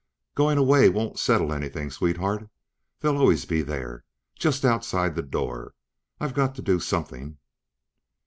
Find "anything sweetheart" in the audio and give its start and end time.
1.53-2.49